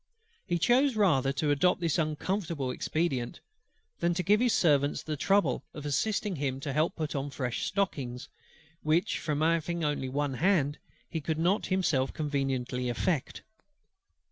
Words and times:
He 0.47 0.57
chose 0.57 0.95
rather 0.95 1.31
to 1.33 1.51
adopt 1.51 1.79
this 1.79 1.99
uncomfortable 1.99 2.71
expedient, 2.71 3.39
than 3.99 4.15
to 4.15 4.23
give 4.23 4.39
his 4.39 4.51
servants 4.51 5.03
the 5.03 5.15
trouble 5.15 5.63
of 5.75 5.85
assisting 5.85 6.37
him 6.37 6.59
to 6.61 6.91
put 6.95 7.13
on 7.15 7.29
fresh 7.29 7.67
stockings; 7.67 8.27
which, 8.81 9.19
from 9.19 9.41
his 9.41 9.47
having 9.61 9.83
only 9.85 10.09
one 10.09 10.33
hand, 10.33 10.79
he 11.07 11.21
could 11.21 11.37
not 11.37 11.67
himself 11.67 12.13
conveniently 12.13 12.89
effect. 12.89 13.43